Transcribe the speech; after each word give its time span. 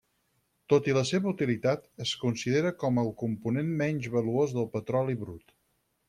Tot 0.71 0.87
i 0.91 0.93
la 0.97 1.01
seva 1.09 1.27
utilitat, 1.31 1.83
es 2.05 2.13
considera 2.23 2.71
com 2.83 2.97
el 3.01 3.11
component 3.23 3.69
menys 3.83 4.09
valuós 4.17 4.55
del 4.59 4.67
petroli 4.77 5.17
brut. 5.25 5.55